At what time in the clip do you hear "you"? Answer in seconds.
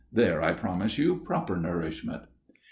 0.97-1.17